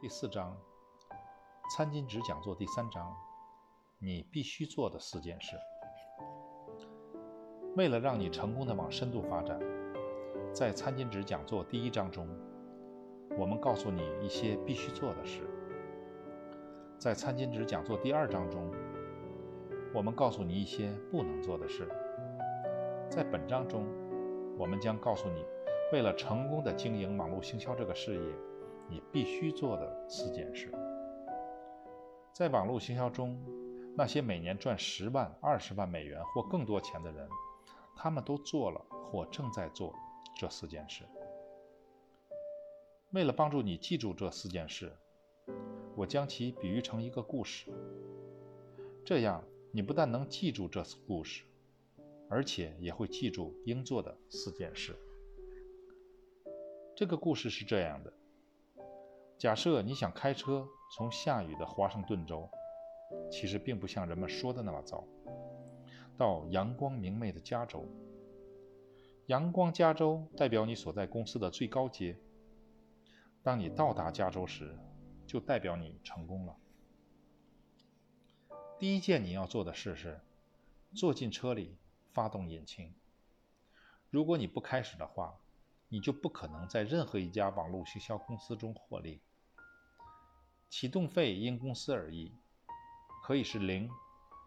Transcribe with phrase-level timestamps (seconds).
[0.00, 0.56] 第四章，
[1.76, 3.14] 餐巾纸讲座第三章，
[3.98, 5.56] 你必须做的四件事。
[7.76, 9.60] 为了让你成功的往深度发展，
[10.52, 12.26] 在餐巾纸讲座第一章中，
[13.38, 15.42] 我们告诉你一些必须做的事。
[16.98, 18.70] 在餐巾纸讲座第二章中，
[19.94, 21.88] 我们告诉你一些不能做的事。
[23.08, 23.86] 在本章中，
[24.58, 25.44] 我们将告诉你，
[25.92, 28.50] 为了成功的经营网络行销这个事业。
[28.92, 30.68] 你必须做的四件事，
[32.32, 33.40] 在网络行销中，
[33.96, 37.28] 那些每年赚十万、二十万美元或更多钱的人，
[37.94, 39.94] 他们都做了或正在做
[40.36, 41.04] 这四件事。
[43.12, 44.92] 为了帮助你记住这四件事，
[45.94, 47.70] 我将其比喻成一个故事。
[49.04, 51.44] 这样，你不但能记住这故事，
[52.28, 54.96] 而且也会记住应做的四件事。
[57.00, 58.12] 这个故事是这样的。
[59.38, 62.46] 假设你想开车从下雨的华盛顿州，
[63.32, 65.02] 其实并不像人们说的那么糟，
[66.18, 67.88] 到阳光明媚的加州。
[69.28, 72.18] 阳光加州代表你所在公司的最高阶。
[73.42, 74.76] 当你到达加州时，
[75.26, 76.54] 就代表你成功了。
[78.78, 80.20] 第一件你要做的事是，
[80.94, 81.78] 坐进车里，
[82.12, 82.92] 发动引擎。
[84.10, 85.40] 如果你不开始的话，
[85.92, 89.20] 你就不可能在任何一家网络营销公司中获利。
[90.68, 92.32] 启动费因公司而异，
[93.24, 93.90] 可以是零、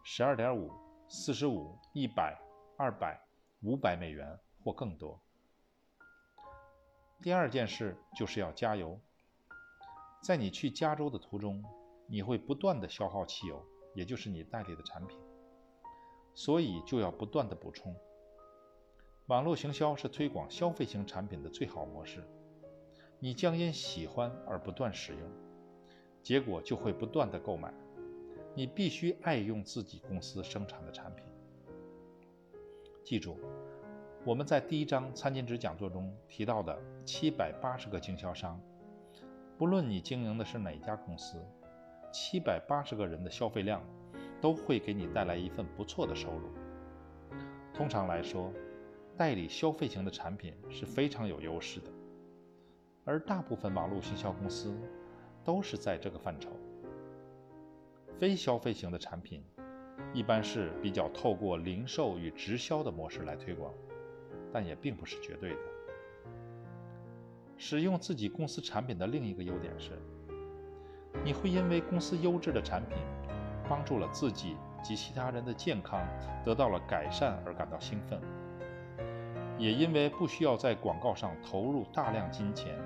[0.02, 0.72] 十二点五、
[1.06, 2.40] 四十五、一百、
[2.78, 3.20] 二百、
[3.62, 5.20] 五百美元或更多。
[7.20, 8.98] 第二件事就是要加油。
[10.22, 11.62] 在你去加州的途中，
[12.06, 13.62] 你会不断的消耗汽油，
[13.94, 15.18] 也就是你代理的产品，
[16.32, 17.94] 所以就要不断的补充。
[19.28, 22.22] 网络行销是推广消费型产品的最好模式，
[23.18, 25.20] 你将因喜欢而不断使用。
[26.22, 27.72] 结果就会不断的购买，
[28.54, 31.24] 你必须爱用自己公司生产的产品。
[33.02, 33.38] 记住，
[34.26, 38.60] 我们在第一章餐巾纸讲座中提到的七百八十个经销商，
[39.56, 41.42] 不论你经营的是哪家公司，
[42.12, 43.82] 七百八十个人的消费量
[44.38, 46.50] 都会给你带来一份不错的收入。
[47.72, 48.52] 通常来说，
[49.16, 51.90] 代理消费型的产品是非常有优势的，
[53.04, 54.74] 而大部分网络行销公司。
[55.44, 56.48] 都是在这个范畴。
[58.18, 59.44] 非消费型的产品，
[60.14, 63.70] 一般是比较透过零售与直销的模式来推广，
[64.50, 65.58] 但也并不是绝对的。
[67.58, 70.00] 使用自己公司产品的另一个优点是，
[71.22, 72.96] 你会因为公司优质的产品
[73.68, 76.00] 帮助了自己及其他人的健康
[76.42, 78.18] 得到了改善而感到兴奋，
[79.58, 82.76] 也因为不需要在广告上投入大量金钱，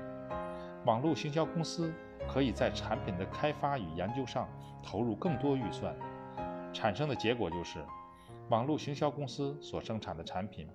[0.84, 1.92] 网络行销公司。
[2.28, 4.46] 可以在产品的开发与研究上
[4.82, 5.96] 投入更多预算，
[6.74, 7.82] 产生的结果就是，
[8.50, 10.68] 网络行销公司所生产的产品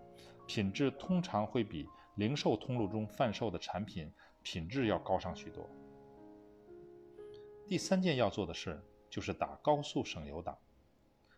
[0.47, 4.11] 品质通常会比零售通路中贩售的产品
[4.41, 5.69] 品质要高上许多。
[7.67, 10.57] 第三件要做的事就是打高速省油档。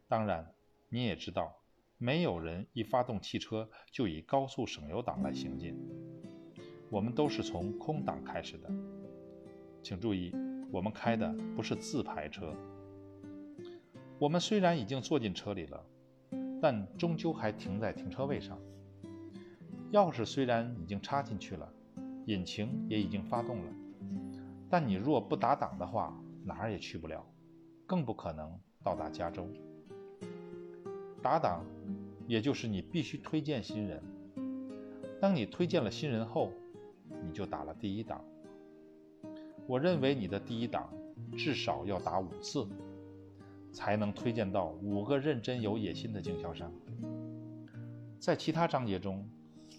[0.07, 0.49] 当然，
[0.87, 1.53] 你也知道，
[1.97, 5.77] 没有人一发动汽车就以高速省油档来行进，
[6.89, 8.69] 我们都是从空档开始的。
[9.81, 10.33] 请注意，
[10.71, 12.53] 我们开的不是自排车。
[14.19, 15.85] 我们虽然已经坐进车里了，
[16.61, 18.59] 但终究还停在停车位上。
[19.91, 21.71] 钥匙虽然已经插进去了，
[22.25, 23.73] 引擎也已经发动了，
[24.69, 26.13] 但你若不打档的话，
[26.43, 27.25] 哪儿也去不了，
[27.85, 29.47] 更不可能到达加州。
[31.25, 31.65] 打档，
[32.27, 33.99] 也就是你必须推荐新人。
[35.19, 36.51] 当你推荐了新人后，
[37.23, 38.23] 你就打了第一档。
[39.65, 40.93] 我认为你的第一档
[41.35, 42.67] 至少要打五次，
[43.71, 46.71] 才能推荐到五个认真有野心的经销商。
[48.19, 49.27] 在其他章节中，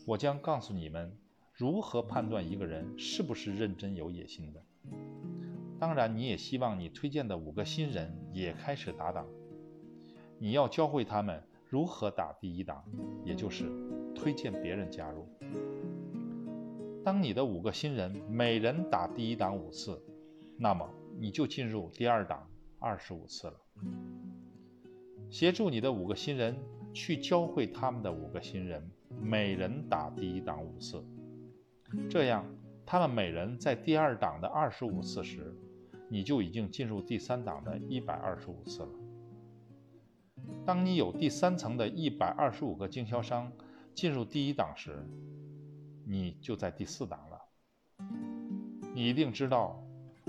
[0.04, 1.16] 我将告诉你们
[1.52, 4.60] 如何判断一个人是不是认真有野心的。
[5.78, 9.24] 当然，你也希望你推荐的五个新人也开始打档。
[10.38, 12.84] 你要教会他们如何打第一档，
[13.24, 13.65] 也就是
[14.15, 15.27] 推荐别人加入。
[17.04, 20.03] 当你的五个新人每人打第一档五次，
[20.59, 20.88] 那么
[21.18, 22.48] 你就进入第二档
[22.78, 23.54] 二十五次了。
[25.30, 26.56] 协助你的五个新人
[26.92, 28.91] 去教会他们的五个新人，
[29.21, 31.03] 每人打第一档五次，
[32.10, 32.44] 这样
[32.84, 35.54] 他们每人在第二档的二十五次时，
[36.09, 38.88] 你就已经进入第三档的一百二十五次了。
[40.65, 43.53] 当你有第三层的一百二十五个经销商
[43.95, 45.07] 进入第一档时，
[46.04, 47.41] 你就在第四档了。
[48.95, 49.83] 你一定知道，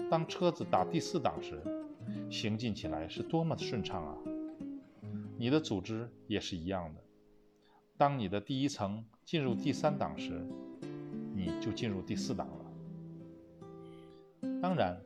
[0.10, 1.62] 当车子打第四档时，
[2.30, 4.16] 行进起来是多么的顺畅啊！
[5.38, 7.02] 你的组织也是一样的。
[7.98, 10.46] 当你的第一层进入第三档时，
[11.36, 12.66] 你就进入第四档了。
[14.62, 15.02] 当然，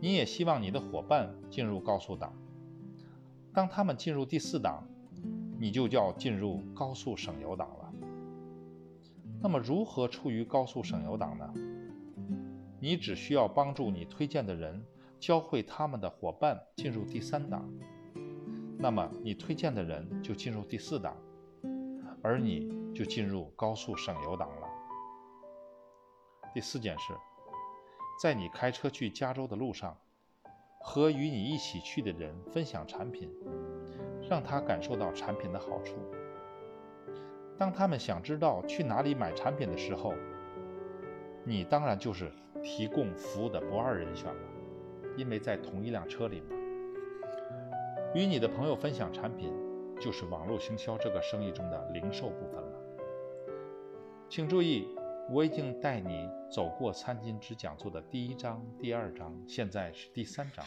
[0.00, 2.34] 你也希望你的伙伴进入高速档。
[3.54, 4.84] 当他们进入第四档，
[5.60, 7.92] 你就叫进入高速省油档了。
[9.40, 11.54] 那么，如何处于高速省油档呢？
[12.80, 14.84] 你只需要帮助你推荐的人
[15.20, 17.64] 教会他们的伙伴进入第三档，
[18.76, 21.16] 那么你推荐的人就进入第四档，
[22.22, 24.66] 而你就进入高速省油档了。
[26.52, 27.14] 第四件事，
[28.20, 29.96] 在你开车去加州的路上，
[30.86, 33.32] 和与你一起去的人分享产品，
[34.28, 35.96] 让他感受到产品的好处。
[37.56, 40.12] 当他们想知道去哪里买产品的时候，
[41.42, 42.30] 你当然就是
[42.62, 44.42] 提供服务的不二人选了，
[45.16, 46.48] 因为在同一辆车里嘛。
[48.14, 49.50] 与你的朋友分享产品，
[49.98, 52.78] 就是网络行销这个生意中的零售部分了。
[54.28, 54.86] 请注意，
[55.30, 60.64] 我已经带你走过餐巾纸讲座的第一章、第二章，现在是第三章。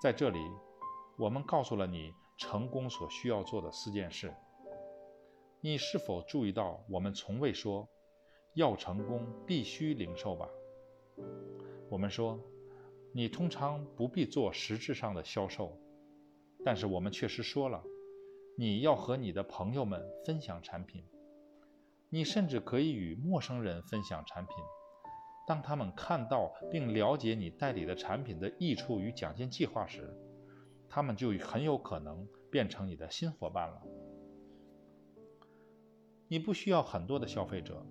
[0.00, 0.38] 在这里，
[1.18, 4.32] 我们告诉了你成功所需要做的四件事。
[5.60, 7.88] 你是否注意到，我们从未说？
[8.54, 10.48] 要成功，必须零售吧。
[11.88, 12.38] 我们说，
[13.12, 15.76] 你通常不必做实质上的销售，
[16.64, 17.82] 但是我们确实说了，
[18.56, 21.04] 你要和你的朋友们分享产品。
[22.14, 24.54] 你甚至可以与陌生人分享产品。
[25.46, 30.14] 当他们看到并了解你代理的产品的益处与奖金计划时，
[30.90, 33.82] 他们就很有可能变成你的新伙伴了。
[36.28, 37.82] 你不需要很多的消费者。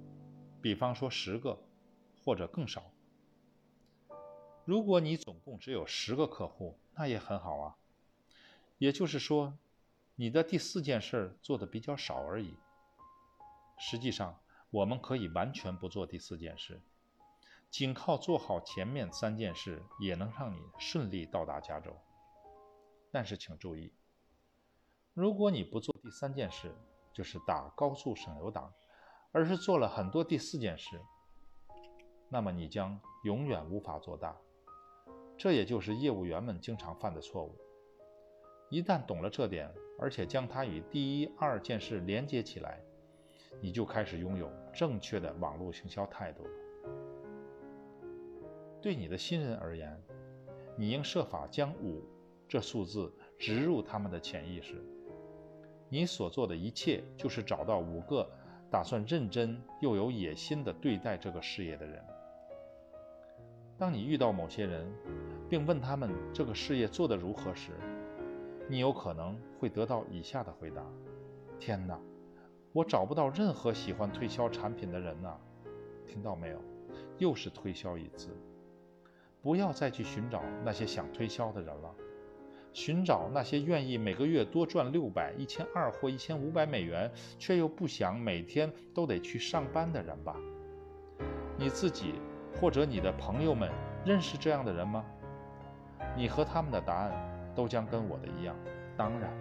[0.62, 1.58] 比方说十个，
[2.24, 2.94] 或者更少。
[4.66, 7.76] 如果你总共只有十个客户，那也很好啊。
[8.78, 9.58] 也就是说，
[10.16, 12.56] 你的第四件事做的比较少而已。
[13.84, 14.40] 实际上，
[14.70, 16.80] 我们可以完全不做第四件事，
[17.72, 21.92] 仅靠做好前面三件事，也能让你顺利到达加州。
[23.12, 23.92] 但是请注意，
[25.16, 26.76] 如果你不做第三件事，
[27.12, 28.72] 就是打高速省油档。
[29.34, 31.00] 而是做了很多第四件事，
[32.28, 34.36] 那么你将永远无法做大。
[35.38, 37.58] 这也就是业务员们经常犯的错误。
[38.70, 42.82] 一旦懂了这点，而且将它与第一、二件事连接起来，
[43.60, 46.50] 你就开始拥有正确的网络行销态度了。
[48.82, 50.02] 对你的新人而言，
[50.78, 52.04] 你应设法将五
[52.48, 54.82] 这数字植入他们的潜意识。
[55.90, 58.30] 你所做的一切，就是找到五个。
[58.72, 62.02] 打算认真又有野心地对待这个事业的人。
[63.78, 64.90] 当你遇到某些人，
[65.50, 67.72] 并问他们这个事业做得如何时，
[68.70, 70.86] 你有可能会得到以下的回答
[71.60, 72.00] ：“天哪，
[72.74, 75.36] 我找不到任何喜欢推销产品的人呐！”
[76.08, 76.58] 听到没有？
[77.18, 78.30] 又是推销一次。
[79.42, 81.94] 不要再去寻找那些想推销的人了。
[82.74, 90.36] 寻找那些愿意每个月多赚六百、一千二或一千五百美元，却又不想每天都得去上班的人吧？
[91.58, 92.14] 你自己
[92.60, 93.70] 或者你的朋友们
[94.06, 95.04] 认识这样的人吗？
[96.16, 97.12] 你和他们的答案
[97.54, 98.56] 都将跟我的一样。
[98.96, 99.32] 当然，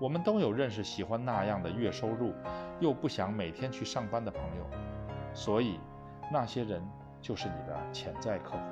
[0.00, 2.34] 我们都有认识喜欢那样的月收入，
[2.80, 4.66] 又不想每天去上班的朋友，
[5.32, 5.78] 所以
[6.32, 6.82] 那些人
[7.22, 8.64] 就是你的潜在客户。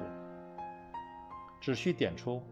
[1.61, 2.43] 只需点出。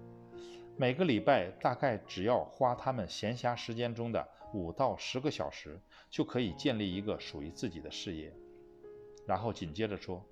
[0.77, 8.33] 每个礼拜大概只要花他们闲暇时间中的五到十个小时，就可以建立一个属于自己的事业。
[9.27, 10.25] 然后紧接着说：“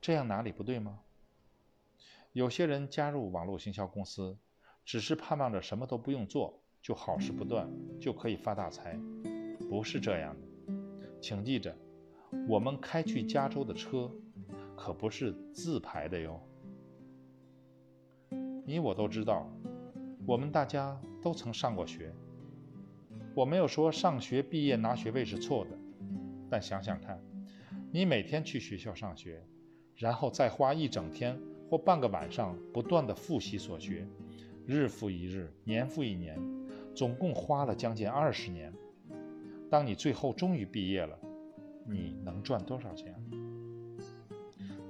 [0.00, 1.00] 这样哪里不对吗？”
[2.32, 4.38] 有些人加入网络行销公司，
[4.84, 8.96] 只是盼望着什么都不用做，就好事不断，就可以发大财。
[9.68, 11.76] 不是这样的，请记着，
[12.48, 14.08] 我们开去加州的车，
[14.76, 16.40] 可不是自排的哟。
[18.64, 19.50] 你我都知道，
[20.24, 22.14] 我们大家都曾上过学。
[23.34, 25.70] 我没有说上学毕业拿学位是错的，
[26.48, 27.20] 但想想看，
[27.90, 29.44] 你每天去学校上学，
[29.96, 31.36] 然后再花一整天
[31.68, 34.06] 或半个晚上不断的复习所学，
[34.64, 36.38] 日复一日，年复一年，
[36.96, 38.72] 总共花了将近二十年。
[39.70, 41.16] 当你最后终于毕业了，
[41.86, 43.14] 你能赚多少钱？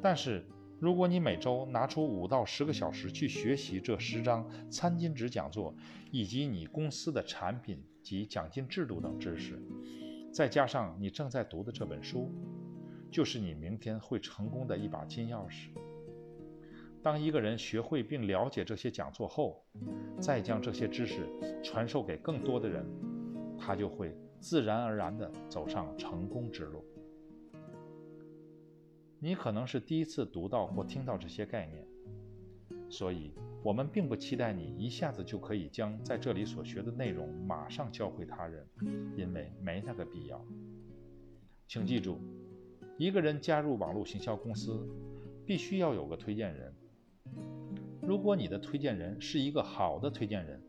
[0.01, 0.45] 但是。
[0.79, 5.75] 如果你每周拿出五到十个小时去学习这十张餐巾纸讲座，
[6.11, 9.59] 以及你公司的产品及奖金制度等知识，
[10.31, 12.31] 再加上你正在读的这本书，
[13.11, 15.69] 就是你明天会成功的一把金钥匙。
[17.07, 19.65] 当一个人学会并了解这些讲座后，
[20.19, 21.25] 再将这些知识
[21.63, 22.85] 传授给更多的人，
[23.57, 26.85] 他就会自然而然地走上成功之路。
[29.21, 31.87] 你可能是第一次读到或听到这些概念，
[32.91, 33.33] 所以
[33.63, 38.67] 我们并不期待你一下子就可以将在这里所学的内容马上教会他人，
[39.17, 40.45] 因为没那个必要。
[41.69, 42.19] 请记住，
[42.99, 44.85] 一个人加入网络行销公司，
[45.47, 46.75] 必须要有个推荐人。
[48.03, 50.63] 如果你的推荐人是一个好的推荐人，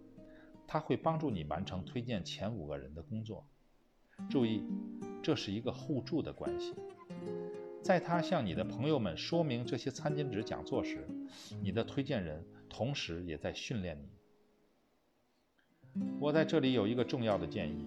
[0.65, 3.45] 他会帮助你完成推荐前五个人的工作。
[4.29, 4.63] 注意，
[5.21, 6.73] 这是一个互助的关系。
[7.83, 11.07] 在他向你的朋友们说明这些餐巾纸讲座时，
[11.61, 14.09] 你的推荐人同时也在训练你。
[16.19, 17.85] 我在这里有一个重要的建议：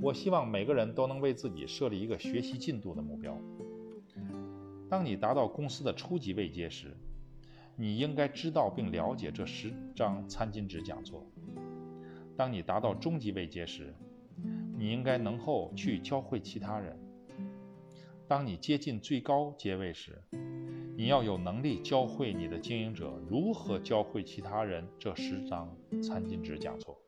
[0.00, 3.36] 我希望每个人都能为自己设立一个学习进度的目标。
[4.88, 6.96] 当你达到公司的初级位阶时，
[7.80, 11.24] 你应该知道并了解这十张餐巾纸讲座。
[12.36, 13.94] 当你达到中级位阶时，
[14.76, 16.94] 你应该能够去教会其他人。
[18.28, 20.22] 当你接近最高阶位时，
[20.94, 27.00] 你要有能力教会你的经营者如何教会其他人这十张餐巾纸讲座。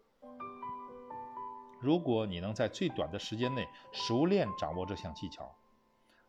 [1.83, 5.55] 如果你能在最短的时间内熟练掌握这项技巧，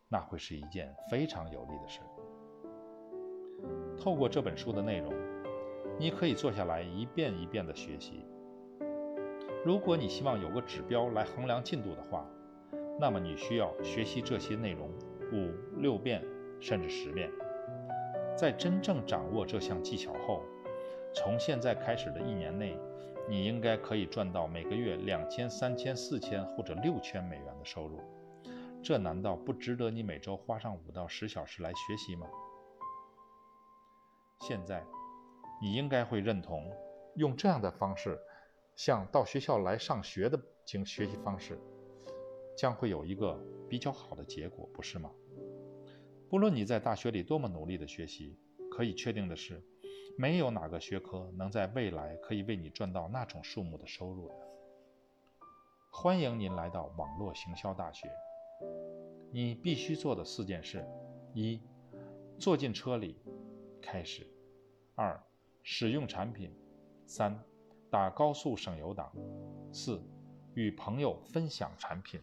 [0.09, 2.01] 那会是一件非常有利的事。
[3.98, 5.13] 透过这本书的内容，
[6.00, 8.25] 你可以坐下来一遍一遍地学习。
[9.65, 12.27] 如果你希望有个指标来衡量进度的话，
[13.00, 14.89] 那么你需要学习这些内容
[15.32, 16.22] 五六遍，
[16.60, 17.29] 甚至十遍。
[18.36, 20.41] 在真正掌握这项技巧后，
[21.13, 22.77] 从现在开始的一年内，
[23.29, 28.01] 你应该可以赚到每个月两千、三千、四千或者六千美元的收入。
[28.82, 32.27] 这难道不值得你每周花上五到十小时来学习吗？
[34.45, 34.85] 现在，
[35.62, 36.69] 你应该会认同，
[37.15, 38.19] 用这样的方式，
[38.75, 41.57] 像到学校来上学的经学习方式，
[42.57, 45.09] 将会有一个比较好的结果，不是吗？
[46.29, 48.38] 不论你在大学里多么努力的学习，
[48.69, 49.63] 可以确定的是，
[50.17, 54.35] 没有哪个学科能在未来可以为你赚到那种数目的收入的。
[55.89, 58.12] 欢迎您来到网络行销大学。
[59.31, 60.85] 你必须做的四件事：
[61.33, 61.62] 一，
[62.38, 63.17] 坐进车里，
[63.81, 64.27] 开始。
[64.95, 65.19] 二、
[65.63, 66.51] 使用产品；
[67.05, 67.38] 三、
[67.89, 69.07] 打高速省油档；
[69.73, 70.01] 四、
[70.53, 72.21] 与朋友分享产品。